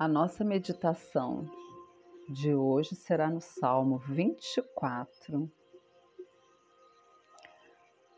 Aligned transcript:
A 0.00 0.08
nossa 0.08 0.42
meditação 0.42 1.46
de 2.26 2.54
hoje 2.54 2.96
será 2.96 3.28
no 3.28 3.42
Salmo 3.42 3.98
24. 3.98 5.46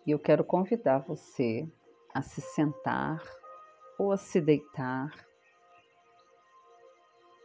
E 0.07 0.13
eu 0.13 0.19
quero 0.21 0.45
convidar 0.45 0.99
você 0.99 1.69
a 2.15 2.23
se 2.23 2.41
sentar 2.41 3.21
ou 3.99 4.13
a 4.13 4.17
se 4.17 4.41
deitar 4.41 5.11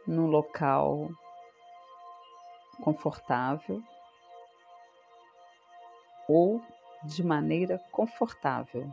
num 0.06 0.28
local 0.28 1.10
confortável 2.80 3.82
ou 6.28 6.62
de 7.02 7.24
maneira 7.24 7.80
confortável, 7.90 8.88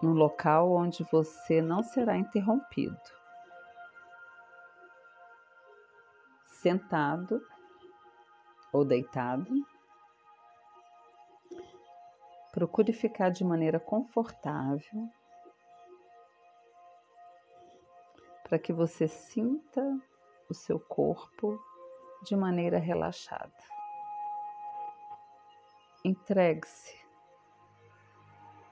num 0.00 0.14
local 0.14 0.72
onde 0.72 1.04
você 1.12 1.60
não 1.60 1.82
será 1.82 2.16
interrompido. 2.16 3.19
Sentado 6.60 7.40
ou 8.72 8.84
deitado. 8.84 9.50
Procure 12.52 12.92
ficar 12.92 13.30
de 13.30 13.44
maneira 13.44 13.80
confortável 13.80 15.08
para 18.44 18.58
que 18.58 18.72
você 18.72 19.06
sinta 19.06 19.80
o 20.48 20.54
seu 20.54 20.80
corpo 20.80 21.58
de 22.24 22.34
maneira 22.36 22.78
relaxada. 22.78 23.52
Entregue-se 26.04 26.98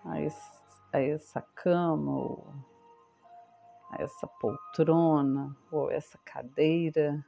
a, 0.04 0.14
a, 0.96 1.00
essa 1.00 1.40
cama 1.40 2.10
ou 2.10 2.54
a 3.90 4.02
essa 4.02 4.26
poltrona 4.26 5.56
ou 5.70 5.90
essa 5.90 6.18
cadeira 6.24 7.24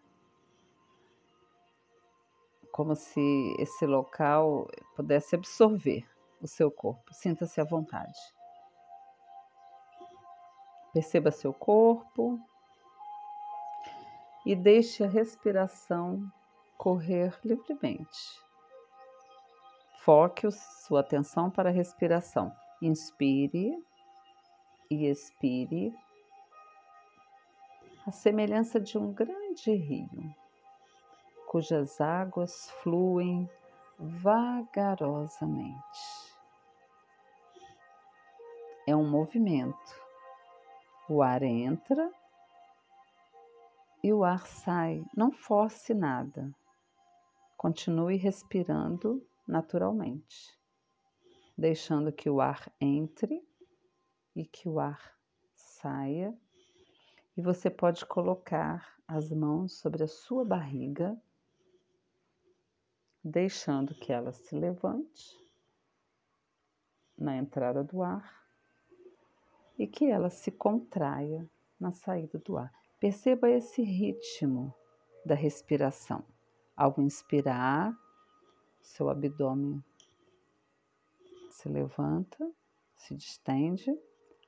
como 2.72 2.94
se 2.94 3.54
esse 3.58 3.86
local 3.86 4.68
pudesse 4.96 5.34
absorver 5.34 6.06
o 6.40 6.46
seu 6.46 6.70
corpo. 6.70 7.12
Sinta-se 7.12 7.60
à 7.60 7.64
vontade. 7.64 8.18
Perceba 10.92 11.30
seu 11.30 11.52
corpo 11.52 12.40
e 14.44 14.56
deixe 14.56 15.04
a 15.04 15.08
respiração 15.08 16.30
correr 16.76 17.38
livremente. 17.44 18.42
Foque 19.98 20.50
sua 20.50 21.00
atenção 21.00 21.50
para 21.50 21.68
a 21.68 21.72
respiração. 21.72 22.52
Inspire 22.80 23.76
e 24.90 25.06
expire, 25.06 25.94
a 28.06 28.10
semelhança 28.10 28.80
de 28.80 28.98
um 28.98 29.12
grande 29.12 29.72
rio 29.72 30.34
cujas 31.50 32.00
águas 32.00 32.70
fluem 32.80 33.50
vagarosamente. 33.98 35.74
É 38.86 38.94
um 38.94 39.10
movimento. 39.10 40.00
O 41.08 41.20
ar 41.22 41.42
entra 41.42 42.08
e 44.00 44.12
o 44.12 44.22
ar 44.22 44.46
sai. 44.46 45.04
Não 45.16 45.32
force 45.32 45.92
nada. 45.92 46.54
Continue 47.56 48.16
respirando 48.16 49.20
naturalmente, 49.44 50.56
deixando 51.58 52.12
que 52.12 52.30
o 52.30 52.40
ar 52.40 52.72
entre 52.80 53.44
e 54.36 54.44
que 54.44 54.68
o 54.68 54.78
ar 54.78 55.18
saia. 55.56 56.32
E 57.36 57.42
você 57.42 57.68
pode 57.68 58.06
colocar 58.06 58.96
as 59.04 59.32
mãos 59.32 59.80
sobre 59.80 60.04
a 60.04 60.08
sua 60.08 60.44
barriga 60.44 61.20
deixando 63.22 63.94
que 63.94 64.12
ela 64.12 64.32
se 64.32 64.54
levante 64.54 65.38
na 67.16 67.36
entrada 67.36 67.84
do 67.84 68.02
ar 68.02 68.40
e 69.78 69.86
que 69.86 70.06
ela 70.06 70.30
se 70.30 70.50
contraia 70.50 71.48
na 71.78 71.92
saída 71.92 72.38
do 72.38 72.56
ar. 72.56 72.72
Perceba 72.98 73.48
esse 73.48 73.82
ritmo 73.82 74.74
da 75.24 75.34
respiração. 75.34 76.24
Ao 76.76 76.94
inspirar, 76.98 77.94
seu 78.80 79.08
abdômen 79.08 79.82
se 81.50 81.68
levanta, 81.68 82.50
se 82.96 83.14
distende. 83.14 83.98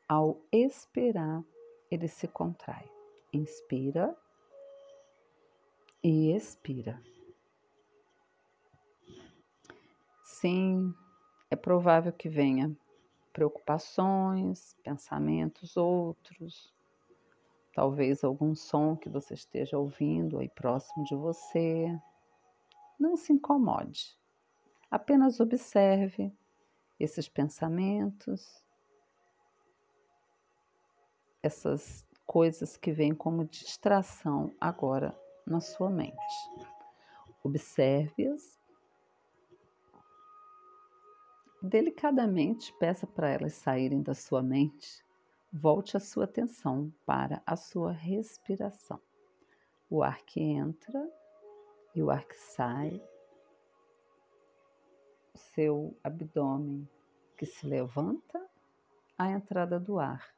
Ao 0.08 0.42
expirar, 0.50 1.44
ele 1.90 2.08
se 2.08 2.28
contrai. 2.28 2.90
Inspira 3.32 4.16
e 6.02 6.34
expira. 6.34 7.00
Sim, 10.42 10.92
é 11.52 11.54
provável 11.54 12.12
que 12.12 12.28
venha 12.28 12.76
preocupações, 13.32 14.76
pensamentos 14.82 15.76
outros, 15.76 16.74
talvez 17.72 18.24
algum 18.24 18.52
som 18.52 18.96
que 18.96 19.08
você 19.08 19.34
esteja 19.34 19.78
ouvindo 19.78 20.40
aí 20.40 20.48
próximo 20.48 21.04
de 21.04 21.14
você. 21.14 21.96
Não 22.98 23.16
se 23.16 23.32
incomode, 23.32 24.18
apenas 24.90 25.38
observe 25.38 26.36
esses 26.98 27.28
pensamentos, 27.28 28.64
essas 31.40 32.04
coisas 32.26 32.76
que 32.76 32.90
vêm 32.90 33.14
como 33.14 33.44
distração 33.44 34.52
agora 34.60 35.16
na 35.46 35.60
sua 35.60 35.88
mente. 35.88 36.16
Observe-as 37.44 38.60
Delicadamente 41.64 42.72
peça 42.72 43.06
para 43.06 43.28
elas 43.28 43.52
saírem 43.52 44.02
da 44.02 44.14
sua 44.14 44.42
mente. 44.42 45.06
Volte 45.52 45.96
a 45.96 46.00
sua 46.00 46.24
atenção 46.24 46.92
para 47.06 47.40
a 47.46 47.54
sua 47.54 47.92
respiração. 47.92 49.00
O 49.88 50.02
ar 50.02 50.22
que 50.24 50.40
entra 50.40 51.08
e 51.94 52.02
o 52.02 52.10
ar 52.10 52.24
que 52.26 52.34
sai. 52.34 53.00
O 55.32 55.38
seu 55.38 55.96
abdômen 56.02 56.88
que 57.36 57.46
se 57.46 57.64
levanta 57.64 58.44
à 59.16 59.30
entrada 59.30 59.78
do 59.78 60.00
ar 60.00 60.34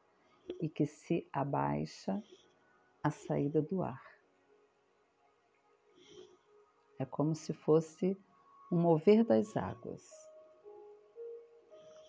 e 0.60 0.68
que 0.68 0.84
se 0.84 1.26
abaixa 1.32 2.22
à 3.02 3.10
saída 3.10 3.62
do 3.62 3.82
ar. 3.82 4.04
É 6.98 7.06
como 7.06 7.34
se 7.34 7.54
fosse 7.54 8.14
um 8.70 8.78
mover 8.78 9.24
das 9.24 9.56
águas 9.56 10.23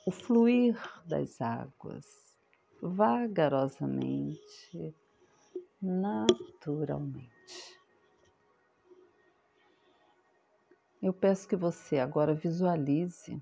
o 0.06 0.12
fluir 0.12 0.80
das 1.06 1.42
águas 1.42 2.06
vagarosamente, 2.82 4.96
naturalmente. 5.82 7.34
Eu 11.02 11.12
peço 11.12 11.48
que 11.48 11.56
você 11.56 12.00
agora 12.00 12.36
visualize 12.36 13.42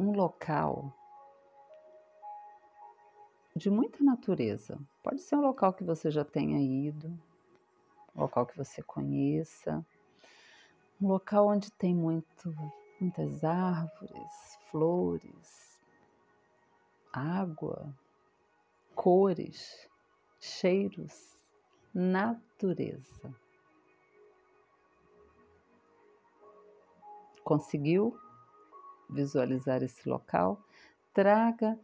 um 0.00 0.12
local 0.12 0.92
de 3.54 3.70
muita 3.70 4.02
natureza. 4.02 4.78
Pode 5.02 5.20
ser 5.20 5.36
um 5.36 5.40
local 5.40 5.72
que 5.72 5.84
você 5.84 6.10
já 6.10 6.24
tenha 6.24 6.58
ido, 6.58 7.08
um 8.14 8.20
local 8.20 8.46
que 8.46 8.56
você 8.56 8.82
conheça, 8.82 9.84
um 11.00 11.08
local 11.08 11.48
onde 11.48 11.70
tem 11.72 11.94
muito, 11.94 12.54
muitas 13.00 13.44
árvores, 13.44 14.58
flores, 14.70 15.80
água, 17.12 17.94
cores, 18.94 19.88
cheiros, 20.40 21.38
natureza. 21.94 23.34
Conseguiu 27.44 28.18
visualizar 29.08 29.82
esse 29.82 30.08
local? 30.08 30.60
Traga 31.12 31.78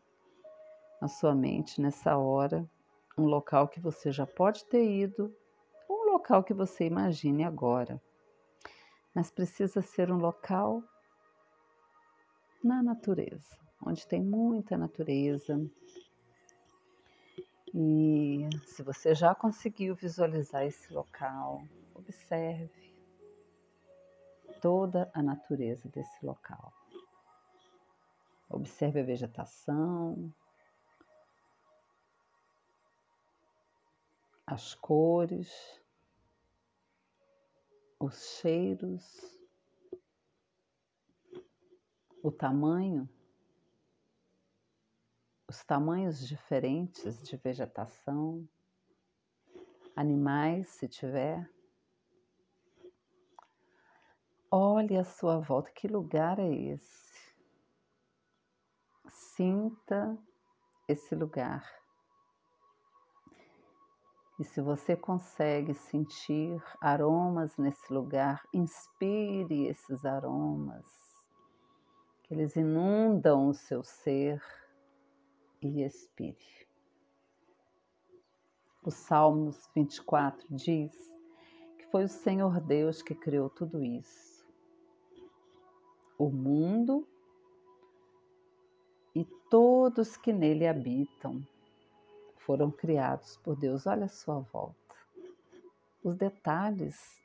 à 1.00 1.08
sua 1.08 1.34
mente 1.34 1.80
nessa 1.80 2.16
hora 2.16 2.68
um 3.16 3.26
local 3.26 3.68
que 3.68 3.78
você 3.78 4.10
já 4.10 4.26
pode 4.26 4.64
ter 4.64 4.84
ido, 4.84 5.34
um 5.88 6.10
local 6.12 6.42
que 6.42 6.54
você 6.54 6.84
imagine 6.84 7.44
agora. 7.44 8.00
Mas 9.14 9.30
precisa 9.30 9.82
ser 9.82 10.10
um 10.10 10.16
local 10.16 10.82
na 12.62 12.82
natureza 12.82 13.62
onde 13.84 14.06
tem 14.06 14.22
muita 14.22 14.78
natureza. 14.78 15.60
E 17.74 18.48
se 18.66 18.82
você 18.82 19.14
já 19.14 19.34
conseguiu 19.34 19.94
visualizar 19.94 20.64
esse 20.64 20.92
local, 20.92 21.62
observe 21.94 22.94
toda 24.60 25.10
a 25.12 25.22
natureza 25.22 25.88
desse 25.88 26.24
local. 26.24 26.72
Observe 28.48 29.00
a 29.00 29.04
vegetação, 29.04 30.32
as 34.46 34.74
cores, 34.74 35.50
os 37.98 38.38
cheiros, 38.38 39.41
o 42.22 42.30
tamanho, 42.30 43.08
os 45.48 45.64
tamanhos 45.64 46.26
diferentes 46.26 47.20
de 47.22 47.36
vegetação, 47.36 48.48
animais, 49.96 50.68
se 50.68 50.88
tiver. 50.88 51.50
Olhe 54.50 54.96
à 54.96 55.04
sua 55.04 55.40
volta, 55.40 55.70
que 55.72 55.88
lugar 55.88 56.38
é 56.38 56.50
esse? 56.50 57.34
Sinta 59.08 60.16
esse 60.86 61.14
lugar. 61.14 61.66
E 64.38 64.44
se 64.44 64.60
você 64.60 64.96
consegue 64.96 65.74
sentir 65.74 66.62
aromas 66.80 67.56
nesse 67.56 67.92
lugar, 67.92 68.42
inspire 68.52 69.66
esses 69.66 70.04
aromas, 70.04 71.01
eles 72.32 72.56
inundam 72.56 73.48
o 73.48 73.54
seu 73.54 73.84
ser 73.84 74.42
e 75.60 75.82
expire. 75.82 76.66
O 78.82 78.90
Salmos 78.90 79.70
24 79.74 80.46
diz 80.50 80.92
que 81.78 81.86
foi 81.86 82.04
o 82.04 82.08
Senhor 82.08 82.60
Deus 82.60 83.02
que 83.02 83.14
criou 83.14 83.48
tudo 83.48 83.82
isso 83.84 84.32
o 86.18 86.30
mundo 86.30 87.06
e 89.14 89.24
todos 89.50 90.16
que 90.16 90.32
nele 90.32 90.66
habitam 90.66 91.46
foram 92.36 92.70
criados 92.70 93.36
por 93.38 93.56
Deus. 93.56 93.86
Olha 93.86 94.04
a 94.04 94.08
sua 94.08 94.38
volta. 94.38 94.76
Os 96.02 96.16
detalhes, 96.16 97.21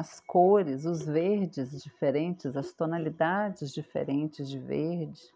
as 0.00 0.18
cores, 0.18 0.86
os 0.86 1.04
verdes 1.04 1.82
diferentes, 1.82 2.56
as 2.56 2.72
tonalidades 2.72 3.70
diferentes 3.70 4.48
de 4.48 4.58
verde. 4.58 5.30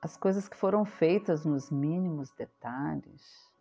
As 0.00 0.16
coisas 0.16 0.48
que 0.48 0.56
foram 0.56 0.86
feitas 0.86 1.44
nos 1.44 1.70
mínimos 1.70 2.30
detalhes. 2.30 3.52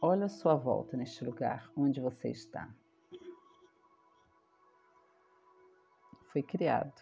Olha 0.00 0.24
a 0.24 0.28
sua 0.28 0.56
volta 0.56 0.96
neste 0.96 1.24
lugar 1.24 1.70
onde 1.76 2.00
você 2.00 2.30
está. 2.30 2.68
Foi 6.32 6.42
criado 6.42 7.00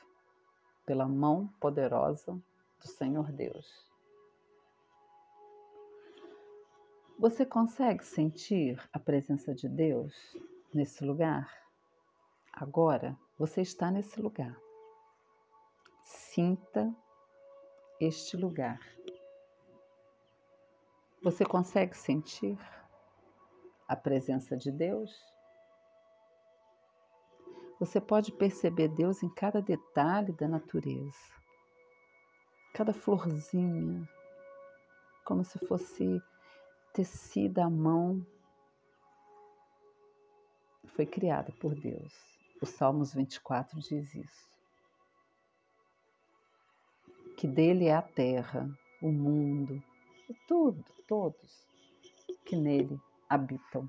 pela 0.85 1.09
mão 1.09 1.49
poderosa 1.59 2.35
do 2.35 2.87
Senhor 2.87 3.33
Deus. 3.33 3.88
Você 7.19 7.45
consegue 7.45 8.05
sentir 8.05 8.81
a 8.93 8.99
presença 8.99 9.55
de 9.55 9.69
Deus 9.69 10.15
nesse 10.73 11.05
lugar? 11.05 11.53
Agora 12.53 13.19
você 13.39 13.63
está 13.63 13.91
nesse 13.91 14.21
lugar. 14.21 14.57
Sinta 16.05 16.95
este 18.01 18.37
lugar. 18.37 18.81
Você 21.23 21.45
consegue 21.45 21.97
sentir? 21.97 22.57
a 23.89 23.97
presença 23.97 24.55
de 24.55 24.71
Deus, 24.71 25.11
você 27.81 27.99
pode 27.99 28.31
perceber 28.33 28.89
Deus 28.89 29.23
em 29.23 29.31
cada 29.31 29.63
detalhe 29.63 30.33
da 30.33 30.47
natureza, 30.47 31.17
cada 32.75 32.93
florzinha, 32.93 34.07
como 35.25 35.43
se 35.43 35.59
fosse 35.67 36.23
tecida 36.99 37.65
à 37.65 37.71
mão, 37.71 38.27
foi 40.97 41.07
criada 41.07 41.53
por 41.61 41.73
Deus. 41.77 42.13
O 42.61 42.67
Salmos 42.67 43.15
24 43.15 43.79
diz 43.79 44.13
isso. 44.17 44.49
Que 47.37 47.47
dele 47.47 47.85
é 47.85 47.95
a 47.95 48.03
terra, 48.03 48.69
o 49.01 49.13
mundo, 49.13 49.81
tudo, 50.49 50.85
todos 51.07 51.69
que 52.45 52.57
nele 52.57 53.01
habitam. 53.29 53.89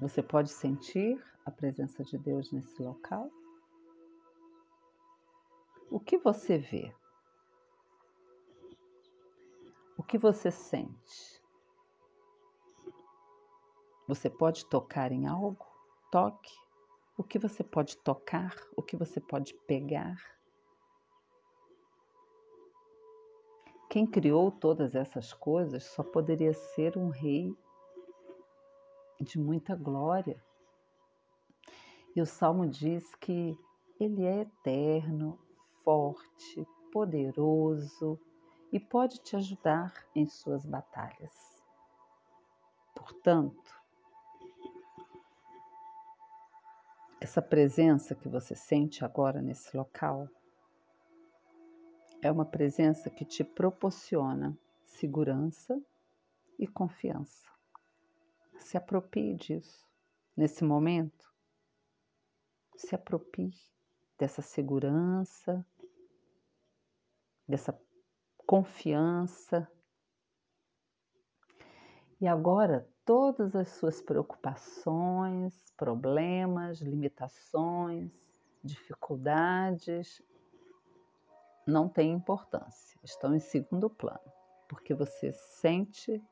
Você 0.00 0.22
pode 0.22 0.48
sentir 0.48 1.22
a 1.44 1.50
presença 1.50 2.02
de 2.02 2.16
Deus 2.16 2.50
nesse 2.50 2.82
local? 2.82 3.30
O 5.90 6.00
que 6.00 6.16
você 6.16 6.56
vê? 6.56 6.94
O 10.02 10.04
que 10.04 10.18
você 10.18 10.50
sente? 10.50 11.40
Você 14.08 14.28
pode 14.28 14.66
tocar 14.66 15.12
em 15.12 15.28
algo? 15.28 15.64
Toque. 16.10 16.52
O 17.16 17.22
que 17.22 17.38
você 17.38 17.62
pode 17.62 17.96
tocar? 17.98 18.52
O 18.76 18.82
que 18.82 18.96
você 18.96 19.20
pode 19.20 19.54
pegar? 19.54 20.16
Quem 23.88 24.04
criou 24.04 24.50
todas 24.50 24.96
essas 24.96 25.32
coisas 25.32 25.84
só 25.84 26.02
poderia 26.02 26.52
ser 26.52 26.98
um 26.98 27.08
rei 27.08 27.56
de 29.20 29.38
muita 29.38 29.76
glória. 29.76 30.44
E 32.16 32.20
o 32.20 32.26
salmo 32.26 32.66
diz 32.66 33.14
que 33.14 33.56
ele 34.00 34.24
é 34.24 34.40
eterno, 34.40 35.38
forte, 35.84 36.66
poderoso 36.90 38.18
e 38.72 38.80
pode 38.80 39.18
te 39.18 39.36
ajudar 39.36 39.92
em 40.14 40.26
suas 40.26 40.64
batalhas. 40.64 41.62
Portanto, 42.94 43.82
essa 47.20 47.42
presença 47.42 48.14
que 48.14 48.28
você 48.28 48.54
sente 48.54 49.04
agora 49.04 49.42
nesse 49.42 49.76
local 49.76 50.26
é 52.22 52.32
uma 52.32 52.46
presença 52.46 53.10
que 53.10 53.24
te 53.26 53.44
proporciona 53.44 54.58
segurança 54.86 55.78
e 56.58 56.66
confiança. 56.66 57.46
Se 58.58 58.76
aproprie 58.76 59.34
disso. 59.34 59.86
Nesse 60.34 60.64
momento, 60.64 61.30
se 62.74 62.94
aproprie 62.94 63.54
dessa 64.16 64.40
segurança, 64.40 65.66
dessa 67.46 67.78
confiança. 68.52 69.66
E 72.20 72.28
agora, 72.28 72.86
todas 73.02 73.56
as 73.56 73.70
suas 73.70 74.02
preocupações, 74.02 75.58
problemas, 75.74 76.82
limitações, 76.82 78.12
dificuldades 78.62 80.20
não 81.66 81.88
têm 81.88 82.12
importância, 82.12 83.00
estão 83.02 83.34
em 83.34 83.38
segundo 83.38 83.88
plano, 83.88 84.30
porque 84.68 84.92
você 84.92 85.32
sente 85.32 86.22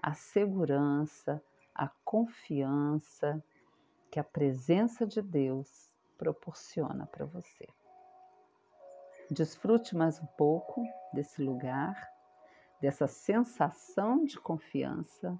a 0.00 0.14
segurança, 0.14 1.42
a 1.74 1.88
confiança 2.06 3.44
que 4.10 4.18
a 4.18 4.24
presença 4.24 5.06
de 5.06 5.20
Deus 5.20 5.92
proporciona 6.16 7.06
para 7.06 7.26
você. 7.26 7.68
Desfrute 9.30 9.96
mais 9.96 10.20
um 10.20 10.26
pouco 10.26 10.84
desse 11.12 11.42
lugar, 11.42 12.08
dessa 12.80 13.06
sensação 13.06 14.24
de 14.24 14.38
confiança, 14.38 15.38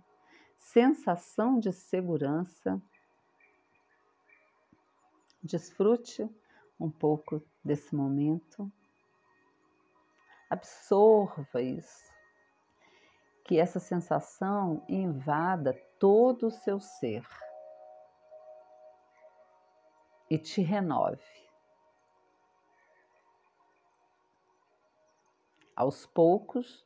sensação 0.59 1.59
de 1.59 1.73
segurança. 1.73 2.80
Desfrute 5.42 6.28
um 6.78 6.90
pouco 6.90 7.42
desse 7.64 7.95
momento 7.95 8.71
Absorva 10.50 11.61
isso. 11.61 12.09
Que 13.45 13.59
essa 13.59 13.78
sensação 13.78 14.83
invada 14.88 15.75
todo 15.99 16.47
o 16.47 16.50
seu 16.50 16.80
ser 16.80 17.26
e 20.30 20.38
te 20.38 20.62
renove. 20.62 21.48
Aos 25.78 26.04
poucos, 26.06 26.85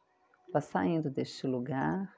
vá 0.52 0.60
saindo 0.60 1.08
deste 1.08 1.46
lugar 1.46 2.14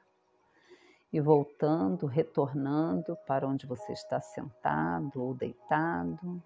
e 1.13 1.21
voltando, 1.21 2.05
retornando 2.05 3.17
para 3.29 3.47
onde 3.47 3.65
você 3.65 3.93
está 3.93 4.21
sentado 4.21 5.23
ou 5.23 5.33
deitado. 5.33 6.43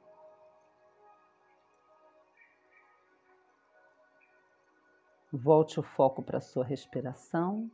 Volte 5.33 5.81
o 5.81 5.83
foco 5.83 6.23
para 6.23 6.37
a 6.37 6.43
sua 6.43 6.63
respiração, 6.63 7.71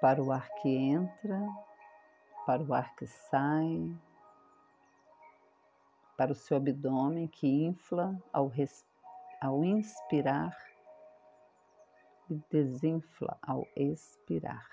para 0.00 0.22
o 0.22 0.32
ar 0.32 0.48
que 0.54 0.74
entra, 0.74 1.46
para 2.46 2.62
o 2.62 2.72
ar 2.72 2.96
que 2.96 3.06
sai. 3.06 3.94
para 6.16 6.32
o 6.32 6.34
seu 6.34 6.56
abdômen 6.56 7.28
que 7.28 7.46
infla 7.46 8.20
ao, 8.32 8.48
res, 8.48 8.84
ao 9.40 9.64
inspirar 9.64 10.56
e 12.30 12.40
desinfla 12.50 13.38
ao 13.42 13.66
expirar. 13.76 14.68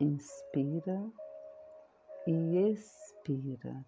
Inspira 0.00 1.00
e 2.26 2.70
expira, 2.72 3.84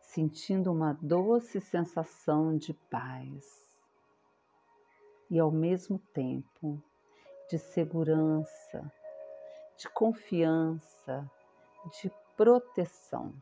sentindo 0.00 0.72
uma 0.72 0.92
doce 0.94 1.60
sensação 1.60 2.56
de 2.56 2.72
paz 2.72 3.68
e 5.30 5.38
ao 5.38 5.50
mesmo 5.50 5.98
tempo 6.14 6.82
de 7.50 7.58
segurança, 7.58 8.92
de 9.76 9.88
confiança, 9.90 11.30
de 12.00 12.10
proteção. 12.36 13.34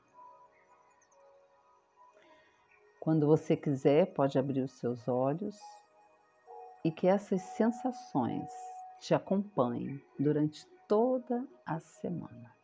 Quando 3.07 3.25
você 3.25 3.57
quiser, 3.57 4.13
pode 4.15 4.37
abrir 4.37 4.63
os 4.63 4.73
seus 4.73 5.07
olhos 5.07 5.57
e 6.85 6.91
que 6.91 7.07
essas 7.07 7.41
sensações 7.41 8.51
te 8.99 9.15
acompanhem 9.15 10.03
durante 10.19 10.67
toda 10.89 11.47
a 11.65 11.79
semana. 11.79 12.56